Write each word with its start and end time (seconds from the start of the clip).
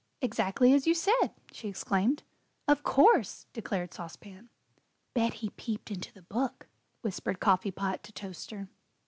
"Exactly 0.19 0.73
as 0.73 0.87
you 0.87 0.95
said!" 0.95 1.29
she 1.51 1.67
exclaimed. 1.67 2.23
"Of 2.67 2.81
course!" 2.81 3.45
declared 3.53 3.93
Sauce 3.93 4.15
Pan. 4.15 4.49
"Bet 5.13 5.35
he 5.45 5.51
peeped 5.51 5.91
into 5.91 6.11
the 6.11 6.23
book," 6.23 6.67
whispered 7.01 7.39
Coffee 7.39 7.69
Pot 7.69 8.01
to 8.05 8.11
Toaster. 8.11 8.67